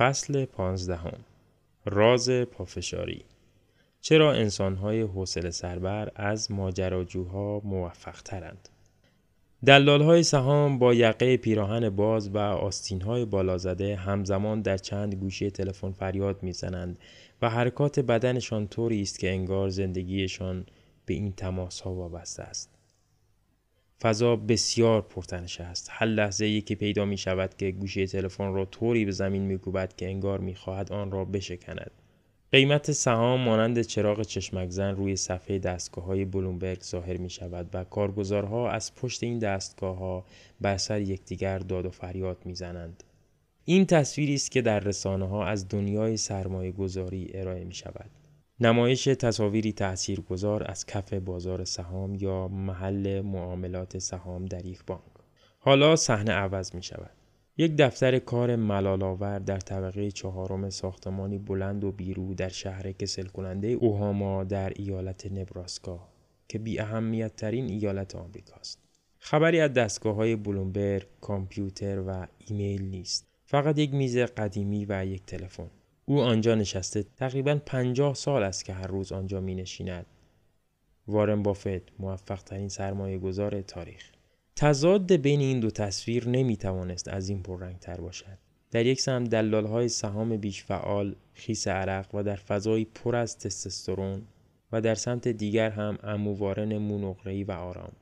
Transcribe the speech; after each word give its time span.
فصل 0.00 0.44
پانزدهم 0.44 1.18
راز 1.84 2.30
پافشاری 2.30 3.24
چرا 4.00 4.32
انسانهای 4.32 5.00
حوصله 5.00 5.50
سربر 5.50 6.12
از 6.16 6.52
ماجراجوها 6.52 7.60
موفق 7.64 8.22
ترند؟ 8.22 8.68
دلال 9.66 10.22
سهام 10.22 10.78
با 10.78 10.94
یقه 10.94 11.36
پیراهن 11.36 11.90
باز 11.90 12.28
و 12.28 12.38
آستین 12.38 13.00
های 13.00 13.24
بالا 13.24 13.58
زده 13.58 13.96
همزمان 13.96 14.62
در 14.62 14.76
چند 14.76 15.14
گوشه 15.14 15.50
تلفن 15.50 15.92
فریاد 15.92 16.42
می‌زنند 16.42 16.98
و 17.42 17.50
حرکات 17.50 18.00
بدنشان 18.00 18.68
طوری 18.68 19.02
است 19.02 19.18
که 19.18 19.30
انگار 19.30 19.68
زندگیشان 19.68 20.66
به 21.06 21.14
این 21.14 21.32
تماس 21.32 21.80
ها 21.80 21.94
وابسته 21.94 22.42
است. 22.42 22.79
فضا 24.02 24.36
بسیار 24.36 25.00
پرتنش 25.00 25.60
است. 25.60 25.88
هر 25.90 26.06
لحظه 26.06 26.44
ای 26.44 26.60
که 26.60 26.74
پیدا 26.74 27.04
می 27.04 27.18
شود 27.18 27.56
که 27.56 27.70
گوشه 27.70 28.06
تلفن 28.06 28.52
را 28.52 28.64
طوری 28.64 29.04
به 29.04 29.10
زمین 29.10 29.42
می 29.42 29.58
کوبد 29.58 29.96
که 29.96 30.06
انگار 30.06 30.38
می 30.38 30.54
خواهد 30.54 30.92
آن 30.92 31.10
را 31.10 31.24
بشکند. 31.24 31.90
قیمت 32.52 32.92
سهام 32.92 33.40
مانند 33.40 33.82
چراغ 33.82 34.22
چشمک 34.22 34.70
زن 34.70 34.94
روی 34.96 35.16
صفحه 35.16 35.58
دستگاه 35.58 36.04
های 36.04 36.24
بلومبرگ 36.24 36.82
ظاهر 36.82 37.16
می 37.16 37.30
شود 37.30 37.70
و 37.72 37.84
کارگزارها 37.84 38.70
از 38.70 38.94
پشت 38.94 39.22
این 39.22 39.38
دستگاه 39.38 39.96
ها 39.96 40.24
بر 40.60 40.76
سر 40.76 41.00
یکدیگر 41.00 41.58
داد 41.58 41.86
و 41.86 41.90
فریاد 41.90 42.38
می 42.44 42.54
زنند. 42.54 43.04
این 43.64 43.86
تصویری 43.86 44.34
است 44.34 44.50
که 44.50 44.62
در 44.62 44.80
رسانه 44.80 45.28
ها 45.28 45.46
از 45.46 45.68
دنیای 45.68 46.16
سرمایه 46.16 46.72
گذاری 46.72 47.30
ارائه 47.34 47.64
می 47.64 47.74
شود. 47.74 48.10
نمایش 48.62 49.04
تصاویری 49.04 49.72
تاثیرگذار 49.72 50.70
از 50.70 50.86
کف 50.86 51.12
بازار 51.12 51.64
سهام 51.64 52.14
یا 52.14 52.48
محل 52.48 53.20
معاملات 53.20 53.98
سهام 53.98 54.46
در 54.46 54.66
یک 54.66 54.84
بانک. 54.86 55.02
حالا 55.58 55.96
صحنه 55.96 56.32
عوض 56.32 56.74
می 56.74 56.82
شود. 56.82 57.10
یک 57.56 57.76
دفتر 57.76 58.18
کار 58.18 58.56
ملالآور 58.56 59.38
در 59.38 59.58
طبقه 59.58 60.10
چهارم 60.10 60.70
ساختمانی 60.70 61.38
بلند 61.38 61.84
و 61.84 61.92
بیرو 61.92 62.34
در 62.34 62.48
شهر 62.48 62.92
کسل 62.92 63.26
کننده 63.26 63.68
اوهاما 63.68 64.44
در 64.44 64.72
ایالت 64.76 65.32
نبراسکا 65.32 66.08
که 66.48 66.58
بی 66.58 66.80
اهمیت 66.80 67.36
ترین 67.36 67.66
ایالت 67.66 68.14
آمریکاست. 68.14 68.78
خبری 69.18 69.60
از 69.60 69.72
دستگاه 69.72 70.14
های 70.14 70.36
بلومبرگ، 70.36 71.06
کامپیوتر 71.20 72.02
و 72.06 72.26
ایمیل 72.38 72.82
نیست. 72.82 73.26
فقط 73.44 73.78
یک 73.78 73.94
میز 73.94 74.18
قدیمی 74.18 74.86
و 74.88 75.06
یک 75.06 75.26
تلفن. 75.26 75.70
او 76.10 76.20
آنجا 76.20 76.54
نشسته 76.54 77.04
تقریبا 77.16 77.60
پنجاه 77.66 78.14
سال 78.14 78.42
است 78.42 78.64
که 78.64 78.72
هر 78.72 78.86
روز 78.86 79.12
آنجا 79.12 79.40
می 79.40 79.54
نشیند. 79.54 80.06
وارن 81.08 81.42
بافت 81.42 81.98
موفق 81.98 82.42
ترین 82.42 82.68
سرمایه 82.68 83.18
گذار 83.18 83.62
تاریخ. 83.62 84.10
تضاد 84.56 85.12
بین 85.12 85.40
این 85.40 85.60
دو 85.60 85.70
تصویر 85.70 86.28
نمی 86.28 86.56
توانست 86.56 87.08
از 87.08 87.28
این 87.28 87.42
پررنگ 87.42 87.78
تر 87.78 88.00
باشد. 88.00 88.38
در 88.70 88.86
یک 88.86 89.00
سمت 89.00 89.30
دلال 89.30 89.66
های 89.66 89.88
سهام 89.88 90.36
بیش 90.36 90.64
فعال، 90.64 91.16
خیس 91.34 91.68
عرق 91.68 92.14
و 92.14 92.22
در 92.22 92.36
فضایی 92.36 92.84
پر 92.84 93.16
از 93.16 93.38
تستوسترون 93.38 94.22
و 94.72 94.80
در 94.80 94.94
سمت 94.94 95.28
دیگر 95.28 95.70
هم 95.70 95.98
امووارن 96.02 96.78
مونقره‌ای 96.78 97.44
و 97.44 97.52
آرام. 97.52 97.92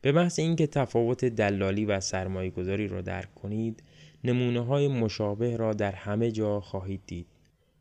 به 0.00 0.12
محض 0.12 0.38
اینکه 0.38 0.66
تفاوت 0.66 1.24
دلالی 1.24 1.84
و 1.84 2.00
سرمایه 2.00 2.50
گذاری 2.50 2.88
را 2.88 3.00
درک 3.00 3.34
کنید، 3.34 3.82
نمونه 4.24 4.60
های 4.60 4.88
مشابه 4.88 5.56
را 5.56 5.72
در 5.74 5.92
همه 5.92 6.30
جا 6.30 6.60
خواهید 6.60 7.00
دید 7.06 7.26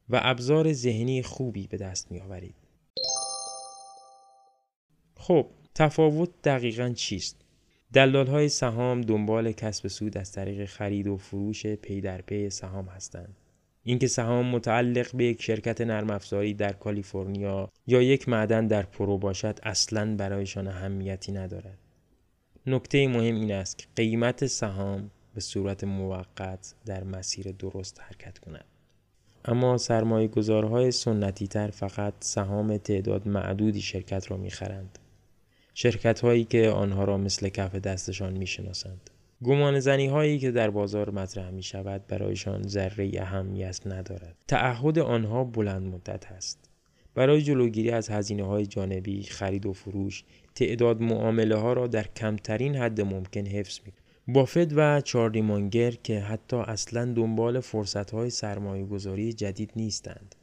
و 0.09 0.19
ابزار 0.23 0.73
ذهنی 0.73 1.23
خوبی 1.23 1.67
به 1.67 1.77
دست 1.77 2.11
می 2.11 2.19
آورید. 2.19 2.55
خب 5.17 5.47
تفاوت 5.75 6.29
دقیقا 6.43 6.89
چیست؟ 6.89 7.41
دلال 7.93 8.27
های 8.27 8.49
سهام 8.49 9.01
دنبال 9.01 9.51
کسب 9.51 9.87
سود 9.87 10.17
از 10.17 10.31
طریق 10.31 10.65
خرید 10.65 11.07
و 11.07 11.17
فروش 11.17 11.65
پی 11.65 12.01
در 12.01 12.21
پی 12.21 12.49
سهام 12.49 12.85
هستند. 12.85 13.35
اینکه 13.83 14.07
سهام 14.07 14.45
متعلق 14.45 15.15
به 15.15 15.25
یک 15.25 15.41
شرکت 15.41 15.81
نرم 15.81 16.09
افزاری 16.09 16.53
در 16.53 16.73
کالیفرنیا 16.73 17.71
یا 17.87 18.01
یک 18.01 18.29
معدن 18.29 18.67
در 18.67 18.83
پرو 18.83 19.17
باشد 19.17 19.59
اصلا 19.63 20.15
برایشان 20.15 20.67
اهمیتی 20.67 21.31
ندارد. 21.31 21.77
نکته 22.65 23.07
مهم 23.07 23.35
این 23.35 23.51
است 23.51 23.77
که 23.77 23.85
قیمت 23.95 24.47
سهام 24.47 25.11
به 25.33 25.41
صورت 25.41 25.83
موقت 25.83 26.75
در 26.85 27.03
مسیر 27.03 27.51
درست 27.51 28.01
حرکت 28.01 28.39
کند. 28.39 28.65
اما 29.47 29.77
سرمایه 29.77 30.27
گذارهای 30.27 30.91
سنتی 30.91 31.47
تر 31.47 31.67
فقط 31.67 32.13
سهام 32.19 32.77
تعداد 32.77 33.27
معدودی 33.27 33.81
شرکت 33.81 34.31
را 34.31 34.37
می‌خرند. 34.37 34.99
شرکت 35.73 36.19
هایی 36.19 36.43
که 36.43 36.69
آنها 36.69 37.03
را 37.03 37.17
مثل 37.17 37.49
کف 37.49 37.75
دستشان 37.75 38.33
می‌شناسند. 38.33 39.09
گمان 39.43 39.79
زنی 39.79 40.07
هایی 40.07 40.39
که 40.39 40.51
در 40.51 40.69
بازار 40.69 41.09
مطرح 41.09 41.49
می 41.49 41.63
شود 41.63 42.07
برایشان 42.07 42.67
ذره 42.67 43.11
اهمیت 43.17 43.87
ندارد. 43.87 44.35
تعهد 44.47 44.99
آنها 44.99 45.43
بلند 45.43 45.93
مدت 45.93 46.31
است. 46.31 46.69
برای 47.15 47.41
جلوگیری 47.41 47.91
از 47.91 48.09
هزینه 48.09 48.43
های 48.43 48.65
جانبی، 48.65 49.23
خرید 49.23 49.65
و 49.65 49.73
فروش، 49.73 50.23
تعداد 50.55 51.01
معامله 51.01 51.55
ها 51.55 51.73
را 51.73 51.87
در 51.87 52.07
کمترین 52.15 52.75
حد 52.75 53.01
ممکن 53.01 53.45
حفظ 53.45 53.79
می 53.85 53.91
بافت 54.29 54.73
و 54.75 55.01
چارلی 55.01 55.41
مانگر 55.41 55.91
که 55.91 56.19
حتی 56.19 56.55
اصلا 56.55 57.13
دنبال 57.13 57.59
فرصت 57.59 58.11
های 58.11 58.29
سرمایه 58.29 58.85
گذاری 58.85 59.33
جدید 59.33 59.71
نیستند. 59.75 60.35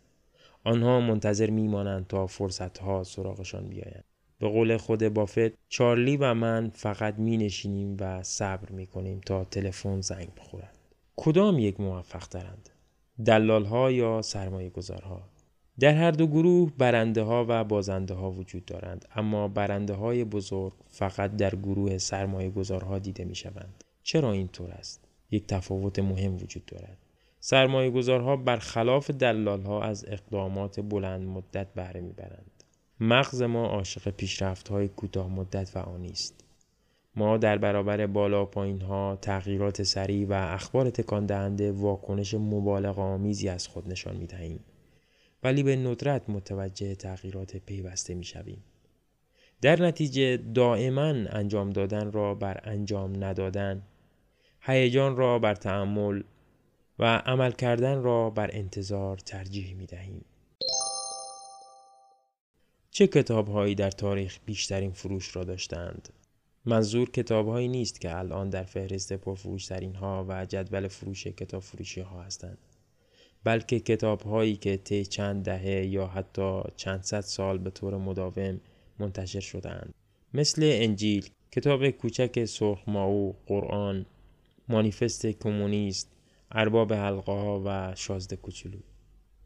آنها 0.64 1.00
منتظر 1.00 1.50
میمانند 1.50 2.06
تا 2.06 2.26
فرصت 2.26 2.78
ها 2.78 3.04
سراغشان 3.04 3.68
بیایند. 3.68 4.04
به 4.38 4.48
قول 4.48 4.76
خود 4.76 5.08
بافت 5.08 5.68
چارلی 5.68 6.16
و 6.16 6.34
من 6.34 6.70
فقط 6.74 7.18
می 7.18 7.36
نشینیم 7.36 7.96
و 8.00 8.22
صبر 8.22 8.70
می 8.70 8.86
کنیم 8.86 9.20
تا 9.26 9.44
تلفن 9.44 10.00
زنگ 10.00 10.28
بخورد. 10.36 10.78
کدام 11.16 11.58
یک 11.58 11.80
موفق 11.80 12.28
دارند؟ 12.28 12.70
دلال 13.26 13.64
ها 13.64 13.90
یا 13.90 14.22
سرمایه 14.22 14.70
گذارها؟ 14.70 15.33
در 15.80 15.94
هر 15.94 16.10
دو 16.10 16.26
گروه 16.26 16.72
برنده 16.78 17.22
ها 17.22 17.46
و 17.48 17.64
بازنده 17.64 18.14
ها 18.14 18.30
وجود 18.30 18.64
دارند 18.64 19.04
اما 19.16 19.48
برنده 19.48 19.94
های 19.94 20.24
بزرگ 20.24 20.72
فقط 20.88 21.36
در 21.36 21.54
گروه 21.54 21.98
سرمایه 21.98 22.50
گذارها 22.50 22.98
دیده 22.98 23.24
می 23.24 23.34
شوند. 23.34 23.84
چرا 24.02 24.32
اینطور 24.32 24.70
است؟ 24.70 25.04
یک 25.30 25.46
تفاوت 25.46 25.98
مهم 25.98 26.34
وجود 26.34 26.64
دارد. 26.64 26.98
سرمایه 27.40 27.90
گذارها 27.90 28.36
برخلاف 28.36 29.10
دلال 29.10 29.62
ها 29.62 29.82
از 29.82 30.04
اقدامات 30.08 30.80
بلند 30.80 31.28
مدت 31.28 31.74
بهره 31.74 32.00
می‌برند. 32.00 32.50
مغز 33.00 33.42
ما 33.42 33.66
عاشق 33.66 34.10
پیشرفت 34.10 34.68
های 34.68 34.88
کوتاه 34.88 35.28
مدت 35.28 35.76
و 35.76 35.78
آنی 35.78 36.10
است. 36.10 36.44
ما 37.16 37.36
در 37.36 37.58
برابر 37.58 38.06
بالا 38.06 38.44
پایین 38.44 38.80
ها 38.80 39.18
تغییرات 39.22 39.82
سریع 39.82 40.26
و 40.28 40.32
اخبار 40.32 40.90
تکان 40.90 41.26
دهنده 41.26 41.72
واکنش 41.72 42.34
مبالغه 42.34 43.02
آمیزی 43.02 43.48
از 43.48 43.68
خود 43.68 43.88
نشان 43.88 44.16
می 44.16 44.26
دهیم. 44.26 44.60
ولی 45.44 45.62
به 45.62 45.76
ندرت 45.76 46.30
متوجه 46.30 46.94
تغییرات 46.94 47.56
پیوسته 47.56 48.14
می 48.14 48.24
شویم. 48.24 48.64
در 49.60 49.82
نتیجه 49.82 50.36
دائما 50.36 51.08
انجام 51.08 51.70
دادن 51.70 52.12
را 52.12 52.34
بر 52.34 52.60
انجام 52.64 53.24
ندادن، 53.24 53.82
هیجان 54.60 55.16
را 55.16 55.38
بر 55.38 55.54
تعمل 55.54 56.22
و 56.98 57.16
عمل 57.16 57.52
کردن 57.52 58.02
را 58.02 58.30
بر 58.30 58.50
انتظار 58.52 59.18
ترجیح 59.18 59.74
می 59.74 59.86
دهیم. 59.86 60.24
چه 62.90 63.06
کتاب 63.06 63.48
هایی 63.48 63.74
در 63.74 63.90
تاریخ 63.90 64.38
بیشترین 64.46 64.92
فروش 64.92 65.36
را 65.36 65.44
داشتند؟ 65.44 66.08
منظور 66.64 67.10
کتاب 67.10 67.48
هایی 67.48 67.68
نیست 67.68 68.00
که 68.00 68.18
الان 68.18 68.50
در 68.50 68.64
فهرست 68.64 69.12
پرفروشترین 69.12 69.94
ها 69.94 70.26
و 70.28 70.46
جدول 70.46 70.88
فروش 70.88 71.26
کتاب 71.26 71.62
فروشی 71.62 72.00
ها 72.00 72.22
هستند. 72.22 72.58
بلکه 73.44 73.80
کتاب 73.80 74.22
هایی 74.22 74.56
که 74.56 74.76
طی 74.76 75.04
چند 75.04 75.44
دهه 75.44 75.86
یا 75.86 76.06
حتی 76.06 76.62
چند 76.76 77.02
صد 77.02 77.20
سال 77.20 77.58
به 77.58 77.70
طور 77.70 77.96
مداوم 77.96 78.60
منتشر 78.98 79.40
شدند. 79.40 79.94
مثل 80.34 80.62
انجیل، 80.64 81.28
کتاب 81.52 81.90
کوچک 81.90 82.44
سرخ 82.44 82.88
ماو، 82.88 83.36
قرآن، 83.46 84.06
مانیفست 84.68 85.26
کمونیست، 85.26 86.10
ارباب 86.52 86.92
حلقه 86.92 87.32
ها 87.32 87.62
و 87.66 87.94
شازده 87.96 88.36
کوچولو. 88.36 88.78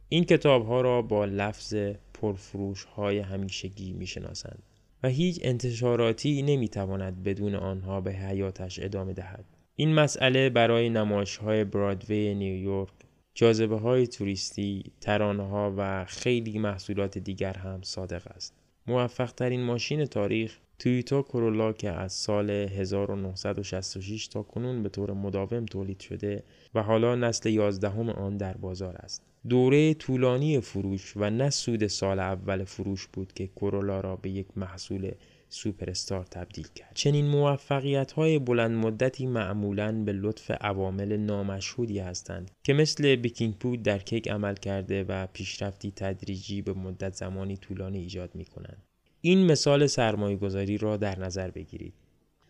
این 0.08 0.24
کتاب 0.24 0.66
ها 0.66 0.80
را 0.80 1.02
با 1.02 1.24
لفظ 1.24 1.74
پرفروش 2.14 2.84
های 2.84 3.18
همیشگی 3.18 3.92
می 3.92 4.06
شناسند 4.06 4.62
و 5.02 5.08
هیچ 5.08 5.40
انتشاراتی 5.42 6.42
نمی 6.42 6.68
تواند 6.68 7.22
بدون 7.22 7.54
آنها 7.54 8.00
به 8.00 8.12
حیاتش 8.12 8.78
ادامه 8.78 9.12
دهد. 9.12 9.44
این 9.74 9.94
مسئله 9.94 10.50
برای 10.50 10.90
نمایش 10.90 11.36
های 11.36 11.64
برادوی 11.64 12.34
نیویورک، 12.34 12.92
جاذبه 13.38 13.76
های 13.78 14.06
توریستی، 14.06 14.84
ترانه 15.00 15.48
ها 15.48 15.74
و 15.76 16.04
خیلی 16.04 16.58
محصولات 16.58 17.18
دیگر 17.18 17.52
هم 17.52 17.82
صادق 17.82 18.22
است. 18.26 18.54
موفق 18.86 19.32
ترین 19.32 19.62
ماشین 19.62 20.04
تاریخ 20.04 20.58
تویوتا 20.78 21.22
کرولا 21.22 21.72
که 21.72 21.90
از 21.90 22.12
سال 22.12 22.50
1966 22.50 24.28
تا 24.28 24.42
کنون 24.42 24.82
به 24.82 24.88
طور 24.88 25.12
مداوم 25.12 25.64
تولید 25.64 26.00
شده 26.00 26.42
و 26.74 26.82
حالا 26.82 27.14
نسل 27.14 27.50
11 27.50 28.12
آن 28.12 28.36
در 28.36 28.56
بازار 28.56 28.96
است. 28.96 29.22
دوره 29.48 29.94
طولانی 29.94 30.60
فروش 30.60 31.12
و 31.16 31.30
نه 31.30 31.50
سود 31.50 31.86
سال 31.86 32.18
اول 32.18 32.64
فروش 32.64 33.06
بود 33.06 33.32
که 33.32 33.46
کرولا 33.46 34.00
را 34.00 34.16
به 34.16 34.30
یک 34.30 34.46
محصول 34.56 35.10
سوپرستار 35.48 36.24
تبدیل 36.24 36.66
کرد 36.74 36.92
چنین 36.94 37.26
موفقیت 37.26 38.12
های 38.12 38.38
بلند 38.38 38.84
مدتی 38.84 39.26
معمولا 39.26 39.92
به 40.04 40.12
لطف 40.12 40.50
عوامل 40.50 41.16
نامشهودی 41.16 41.98
هستند 41.98 42.50
که 42.62 42.72
مثل 42.72 43.16
بیکینگ 43.16 43.54
پود 43.54 43.82
در 43.82 43.98
کیک 43.98 44.28
عمل 44.28 44.54
کرده 44.54 45.04
و 45.04 45.26
پیشرفتی 45.26 45.92
تدریجی 45.96 46.62
به 46.62 46.72
مدت 46.72 47.14
زمانی 47.14 47.56
طولانی 47.56 47.98
ایجاد 47.98 48.34
می 48.34 48.44
کنند. 48.44 48.82
این 49.20 49.46
مثال 49.46 49.86
سرمایه 49.86 50.36
گذاری 50.36 50.78
را 50.78 50.96
در 50.96 51.18
نظر 51.18 51.50
بگیرید. 51.50 51.94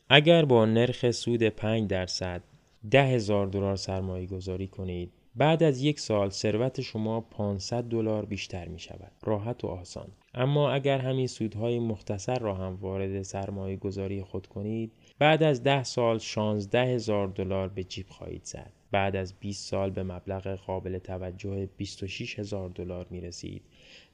اگر 0.09 0.45
با 0.45 0.67
نرخ 0.67 1.11
سود 1.11 1.43
5 1.43 1.91
درصد 1.91 2.43
ده 2.91 3.05
هزار 3.05 3.47
دلار 3.47 3.77
سرمایه 3.77 4.27
گذاری 4.27 4.67
کنید 4.67 5.13
بعد 5.37 5.63
از 5.63 5.83
یک 5.83 6.01
سال 6.01 6.31
ثروت 6.31 6.81
شما 6.81 7.21
500 7.21 7.85
دلار 7.85 8.25
بیشتر 8.25 8.69
می 8.69 8.79
شود. 8.79 9.13
راحت 9.23 9.65
و 9.65 9.67
آسان. 9.67 10.09
اما 10.39 10.71
اگر 10.71 10.99
همین 10.99 11.27
سودهای 11.27 11.79
مختصر 11.79 12.39
را 12.39 12.55
هم 12.55 12.79
وارد 12.81 13.23
سرمایه 13.23 13.77
گذاری 13.77 14.23
خود 14.23 14.47
کنید 14.47 14.93
بعد 15.19 15.43
از 15.43 15.63
ده 15.63 15.83
سال 15.83 16.19
16 16.19 16.85
هزار 16.85 17.29
دلار 17.29 17.69
به 17.69 17.85
جیب 17.85 18.07
خواهید 18.09 18.45
زد. 18.45 18.73
بعد 18.91 19.17
از 19.17 19.35
20 19.41 19.69
سال 19.71 19.91
به 19.91 20.03
مبلغ 20.03 20.55
قابل 20.55 20.99
توجه 20.99 21.69
26 21.77 22.39
هزار 22.39 22.69
دلار 22.69 23.07
می 23.11 23.21
رسید 23.21 23.63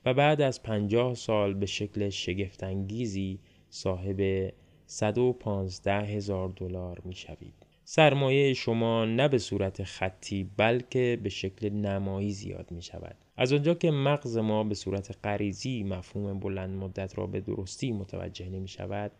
و 0.05 0.15
بعد 0.15 0.41
از 0.41 0.63
50 0.63 1.15
سال 1.15 1.55
به 1.55 1.67
شکل 1.67 2.09
شگفتانگیزی 2.09 3.39
صاحب 3.71 4.53
115 4.87 5.93
هزار 5.93 6.49
دلار 6.49 7.01
می 7.05 7.15
شوید. 7.15 7.74
سرمایه 7.87 8.55
شما 8.55 9.05
نه 9.05 9.29
به 9.29 9.39
صورت 9.39 9.85
خطی 9.85 10.51
بلکه 10.57 11.19
به 11.23 11.29
شکل 11.29 11.71
نمایی 11.71 12.31
زیاد 12.31 12.71
می 12.71 12.83
شود. 12.83 13.17
از 13.37 13.53
آنجا 13.53 13.75
که 13.75 13.91
مغز 13.91 14.37
ما 14.37 14.65
به 14.65 14.75
صورت 14.75 15.17
غریزی 15.25 15.83
مفهوم 15.83 16.41
بلند 16.41 16.79
مدت 16.79 17.19
را 17.19 17.27
به 17.27 17.41
درستی 17.41 17.93
متوجه 17.93 18.49
نمی 18.49 18.69
شود 18.69 19.13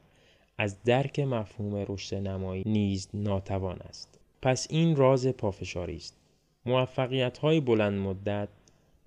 از 0.59 0.83
درک 0.83 1.21
مفهوم 1.21 1.85
رشد 1.89 2.17
نمایی 2.17 2.63
نیز 2.67 3.09
ناتوان 3.15 3.79
است. 3.79 4.21
پس 4.43 4.67
این 4.71 4.97
راز 4.97 5.27
پافشاری 5.27 5.97
است. 5.97 6.21
موفقیت 6.67 7.39
های 7.39 7.61
بلند 7.61 7.99
مدت 7.99 8.49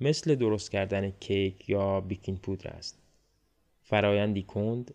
مثل 0.01 0.35
درست 0.35 0.71
کردن 0.71 1.09
کیک 1.09 1.69
یا 1.69 2.01
بیکین 2.01 2.37
پودر 2.37 2.69
است. 2.69 2.99
فرایندی 3.83 4.43
کند، 4.43 4.93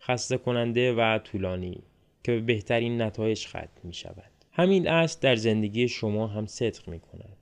خسته 0.00 0.38
کننده 0.38 0.92
و 0.92 1.18
طولانی 1.18 1.82
که 2.22 2.32
به 2.32 2.40
بهترین 2.40 3.02
نتایج 3.02 3.46
ختم 3.46 3.80
می 3.82 3.94
شود. 3.94 4.30
همین 4.52 4.88
اصل 4.88 5.18
در 5.20 5.36
زندگی 5.36 5.88
شما 5.88 6.26
هم 6.26 6.46
صدق 6.46 6.88
می 6.88 7.00
کند. 7.00 7.36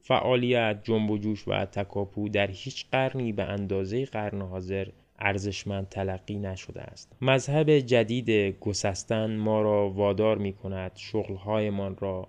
فعالیت، 0.00 0.80
جنب 0.84 1.10
و 1.10 1.18
جوش 1.18 1.48
و 1.48 1.64
تکاپو 1.64 2.28
در 2.28 2.50
هیچ 2.50 2.86
قرنی 2.92 3.32
به 3.32 3.42
اندازه 3.42 4.04
قرن 4.04 4.42
حاضر 4.42 4.88
ارزشمند 5.18 5.88
تلقی 5.88 6.38
نشده 6.38 6.82
است. 6.82 7.16
مذهب 7.20 7.78
جدید 7.78 8.30
گسستن 8.60 9.36
ما 9.36 9.62
را 9.62 9.90
وادار 9.90 10.38
می 10.38 10.52
کند 10.52 10.92
شغلهایمان 10.94 11.96
را 11.96 12.28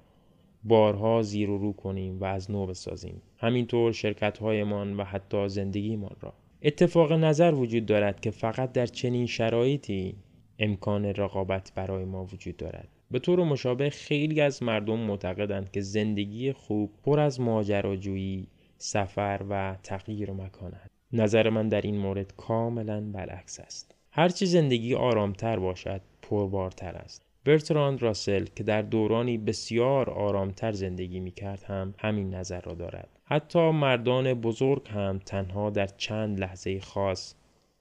بارها 0.63 1.21
زیر 1.21 1.49
و 1.49 1.57
رو 1.57 1.73
کنیم 1.73 2.19
و 2.19 2.25
از 2.25 2.51
نو 2.51 2.65
بسازیم. 2.65 3.21
همینطور 3.37 3.91
شرکتهایمان 3.91 4.97
و 4.97 5.03
حتی 5.03 5.49
زندگیمان 5.49 6.15
را. 6.21 6.33
اتفاق 6.63 7.13
نظر 7.13 7.53
وجود 7.53 7.85
دارد 7.85 8.19
که 8.19 8.31
فقط 8.31 8.71
در 8.71 8.85
چنین 8.85 9.25
شرایطی 9.25 10.15
امکان 10.59 11.05
رقابت 11.05 11.71
برای 11.75 12.05
ما 12.05 12.25
وجود 12.25 12.57
دارد. 12.57 12.87
به 13.11 13.19
طور 13.19 13.43
مشابه 13.43 13.89
خیلی 13.89 14.41
از 14.41 14.63
مردم 14.63 14.99
معتقدند 14.99 15.71
که 15.71 15.81
زندگی 15.81 16.51
خوب 16.51 16.91
پر 17.03 17.19
از 17.19 17.39
ماجراجویی 17.39 18.47
سفر 18.77 19.45
و 19.49 19.75
تغییر 19.83 20.31
مکان 20.31 20.73
است 20.73 20.91
نظر 21.13 21.49
من 21.49 21.69
در 21.69 21.81
این 21.81 21.97
مورد 21.97 22.35
کاملا 22.35 23.01
برعکس 23.01 23.59
است. 23.59 23.95
هرچی 24.11 24.45
زندگی 24.45 24.95
آرامتر 24.95 25.59
باشد 25.59 26.01
پربارتر 26.21 26.95
است. 26.95 27.25
برتراند 27.45 28.01
راسل 28.01 28.45
که 28.55 28.63
در 28.63 28.81
دورانی 28.81 29.37
بسیار 29.37 30.09
آرامتر 30.09 30.71
زندگی 30.71 31.19
می 31.19 31.31
کرد 31.31 31.63
هم 31.63 31.93
همین 31.97 32.35
نظر 32.35 32.61
را 32.61 32.73
دارد. 32.73 33.09
حتی 33.31 33.71
مردان 33.71 34.33
بزرگ 34.33 34.87
هم 34.87 35.19
تنها 35.25 35.69
در 35.69 35.87
چند 35.87 36.39
لحظه 36.39 36.79
خاص 36.79 37.35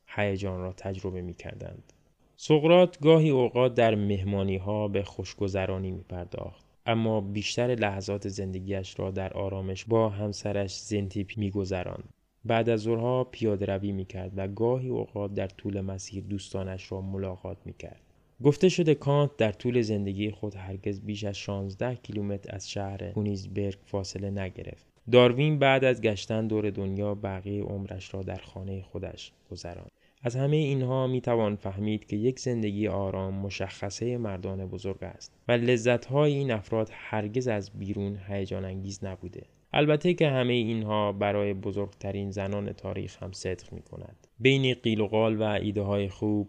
هیجان 0.06 0.60
را 0.60 0.72
تجربه 0.72 1.22
می 1.22 1.34
کردند. 1.34 1.92
سقرات 2.36 3.00
گاهی 3.00 3.30
اوقات 3.30 3.74
در 3.74 3.94
مهمانی 3.94 4.56
ها 4.56 4.88
به 4.88 5.02
خوشگذرانی 5.02 5.90
می 5.90 6.02
پرداخت. 6.08 6.64
اما 6.86 7.20
بیشتر 7.20 7.66
لحظات 7.66 8.28
زندگیش 8.28 9.00
را 9.00 9.10
در 9.10 9.32
آرامش 9.32 9.84
با 9.84 10.08
همسرش 10.08 10.78
زنتیپ 10.78 11.38
می 11.38 11.50
گذراند. 11.50 12.08
بعد 12.44 12.68
از 12.68 12.80
ظهرها 12.80 13.24
پیاده 13.24 13.66
روی 13.66 13.92
می 13.92 14.04
کرد 14.04 14.32
و 14.36 14.48
گاهی 14.48 14.88
اوقات 14.88 15.34
در 15.34 15.48
طول 15.48 15.80
مسیر 15.80 16.24
دوستانش 16.24 16.92
را 16.92 17.00
ملاقات 17.00 17.58
می 17.64 17.72
کرد. 17.72 18.00
گفته 18.42 18.68
شده 18.68 18.94
کانت 18.94 19.36
در 19.36 19.52
طول 19.52 19.82
زندگی 19.82 20.30
خود 20.30 20.54
هرگز 20.54 21.00
بیش 21.00 21.24
از 21.24 21.36
16 21.36 21.94
کیلومتر 21.94 22.54
از 22.54 22.70
شهر 22.70 23.12
کونیزبرگ 23.12 23.78
فاصله 23.86 24.30
نگرفت. 24.30 24.89
داروین 25.12 25.58
بعد 25.58 25.84
از 25.84 26.00
گشتن 26.00 26.46
دور 26.46 26.70
دنیا 26.70 27.14
بقیه 27.14 27.62
عمرش 27.62 28.14
را 28.14 28.22
در 28.22 28.36
خانه 28.36 28.82
خودش 28.82 29.32
گذراند. 29.50 29.90
از 30.22 30.36
همه 30.36 30.56
اینها 30.56 31.06
می 31.06 31.20
توان 31.20 31.56
فهمید 31.56 32.06
که 32.06 32.16
یک 32.16 32.40
زندگی 32.40 32.88
آرام 32.88 33.34
مشخصه 33.34 34.18
مردان 34.18 34.66
بزرگ 34.66 35.04
است 35.04 35.32
و 35.48 35.52
لذتهای 35.52 36.32
این 36.32 36.50
افراد 36.50 36.90
هرگز 36.92 37.48
از 37.48 37.70
بیرون 37.70 38.18
هیجان 38.28 38.64
انگیز 38.64 39.04
نبوده. 39.04 39.46
البته 39.72 40.14
که 40.14 40.28
همه 40.28 40.52
اینها 40.52 41.12
برای 41.12 41.54
بزرگترین 41.54 42.30
زنان 42.30 42.72
تاریخ 42.72 43.22
هم 43.22 43.32
صدق 43.32 43.72
می 43.72 43.82
کند. 43.82 44.26
بین 44.38 44.74
قیل 44.74 45.00
و 45.00 45.06
قال 45.06 45.36
و 45.36 45.42
ایده 45.42 45.82
های 45.82 46.08
خوب 46.08 46.48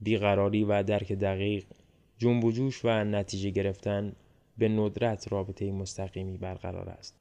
بیقراری 0.00 0.64
و 0.64 0.82
درک 0.82 1.12
دقیق 1.12 1.64
جنب 2.18 2.44
و 2.44 2.52
جوش 2.52 2.84
و 2.84 3.04
نتیجه 3.04 3.50
گرفتن 3.50 4.12
به 4.58 4.68
ندرت 4.68 5.32
رابطه 5.32 5.72
مستقیمی 5.72 6.36
برقرار 6.36 6.88
است 6.88 7.17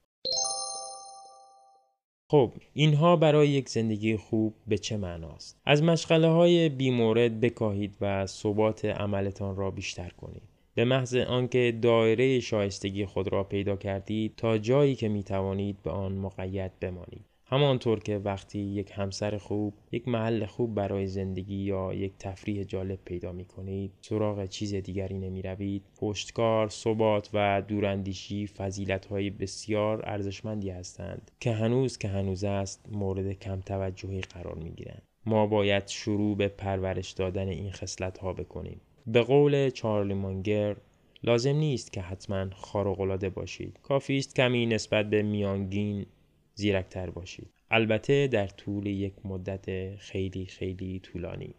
خب 2.29 2.51
اینها 2.74 3.15
برای 3.15 3.50
یک 3.50 3.69
زندگی 3.69 4.18
خوب 4.18 4.53
به 4.68 4.77
چه 4.77 4.97
معناست؟ 4.97 5.62
از 5.65 5.83
مشغله 5.83 6.27
های 6.27 6.69
بیمورد 6.69 7.39
بکاهید 7.39 7.97
و 8.01 8.25
ثبات 8.25 8.85
عملتان 8.85 9.56
را 9.56 9.71
بیشتر 9.71 10.09
کنید. 10.09 10.41
به 10.75 10.85
محض 10.85 11.15
آنکه 11.15 11.79
دایره 11.81 12.39
شایستگی 12.39 13.06
خود 13.06 13.31
را 13.31 13.44
پیدا 13.44 13.75
کردید 13.75 14.35
تا 14.35 14.57
جایی 14.57 14.95
که 14.95 15.09
می 15.09 15.24
توانید 15.24 15.83
به 15.83 15.91
آن 15.91 16.12
مقید 16.12 16.79
بمانید. 16.79 17.25
همانطور 17.50 18.00
که 18.00 18.18
وقتی 18.18 18.60
یک 18.60 18.92
همسر 18.94 19.38
خوب 19.38 19.74
یک 19.92 20.08
محل 20.08 20.46
خوب 20.46 20.75
برای 20.75 21.08
زندگی 21.08 21.56
یا 21.56 21.94
یک 21.94 22.13
تفریح 22.20 22.63
جالب 22.63 23.00
پیدا 23.06 23.32
می 23.32 23.46
کنید 23.46 23.92
سراغ 24.01 24.46
چیز 24.46 24.75
دیگری 24.75 25.18
نمی 25.18 25.42
روید 25.42 25.84
پشتکار، 25.98 26.70
ثبات 26.70 27.30
و 27.34 27.62
دوراندیشی 27.68 28.48
فضیلت 28.48 29.06
های 29.06 29.30
بسیار 29.30 30.10
ارزشمندی 30.10 30.70
هستند 30.70 31.32
که 31.39 31.51
هنوز 31.51 31.98
که 31.98 32.08
هنوز 32.08 32.44
است 32.44 32.86
مورد 32.92 33.32
کم 33.32 33.60
توجهی 33.60 34.22
قرار 34.22 34.56
می 34.56 34.72
گیرند 34.72 35.01
ما 35.25 35.48
باید 35.48 35.88
شروع 35.88 36.38
به 36.38 36.48
پرورش 36.48 37.12
دادن 37.12 37.48
این 37.48 37.72
خصلت 37.72 38.18
ها 38.18 38.34
بکنیم. 38.34 38.82
به 39.08 39.22
قول 39.22 39.70
چارلی 39.70 40.13
مانگر 40.13 40.75
لازم 41.24 41.56
نیست 41.56 41.94
که 41.94 42.01
حتما 42.01 42.50
خارق 42.50 43.30
باشید. 43.30 43.80
کافی 43.84 44.18
است 44.18 44.36
کمی 44.36 44.66
نسبت 44.66 45.10
به 45.10 45.22
میانگین 45.22 46.06
زیرکتر 46.58 47.10
باشید. 47.10 47.50
البته 47.72 48.28
در 48.28 48.48
طول 48.48 48.86
یک 48.86 49.14
مدت 49.26 49.96
خیلی 49.96 50.46
خیلی 50.46 51.00
طولانی. 51.00 51.56